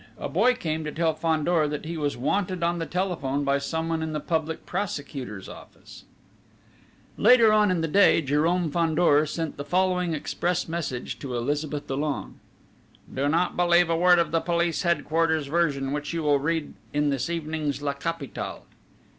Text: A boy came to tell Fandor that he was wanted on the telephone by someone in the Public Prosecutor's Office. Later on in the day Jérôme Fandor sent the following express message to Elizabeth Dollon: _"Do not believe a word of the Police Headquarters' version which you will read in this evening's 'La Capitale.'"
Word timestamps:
A 0.17 0.27
boy 0.27 0.55
came 0.55 0.83
to 0.83 0.91
tell 0.91 1.13
Fandor 1.13 1.67
that 1.67 1.85
he 1.85 1.95
was 1.95 2.17
wanted 2.17 2.63
on 2.63 2.79
the 2.79 2.87
telephone 2.87 3.43
by 3.43 3.59
someone 3.59 4.01
in 4.01 4.13
the 4.13 4.19
Public 4.19 4.65
Prosecutor's 4.65 5.47
Office. 5.47 6.05
Later 7.17 7.53
on 7.53 7.69
in 7.69 7.81
the 7.81 7.87
day 7.87 8.19
Jérôme 8.23 8.71
Fandor 8.73 9.27
sent 9.27 9.57
the 9.57 9.63
following 9.63 10.15
express 10.15 10.67
message 10.67 11.19
to 11.19 11.35
Elizabeth 11.35 11.85
Dollon: 11.85 12.39
_"Do 13.13 13.29
not 13.29 13.55
believe 13.55 13.91
a 13.91 13.95
word 13.95 14.17
of 14.17 14.31
the 14.31 14.41
Police 14.41 14.81
Headquarters' 14.81 15.45
version 15.45 15.91
which 15.91 16.13
you 16.13 16.23
will 16.23 16.39
read 16.39 16.73
in 16.91 17.11
this 17.11 17.29
evening's 17.29 17.83
'La 17.83 17.93
Capitale.'" 17.93 18.65